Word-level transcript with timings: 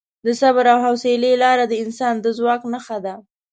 د 0.25 0.27
صبر 0.41 0.65
او 0.73 0.79
حوصلې 0.85 1.33
لار 1.43 1.59
د 1.67 1.73
انسان 1.83 2.15
د 2.19 2.27
ځواک 2.37 2.61
نښه 2.73 2.97
ده. 3.05 3.15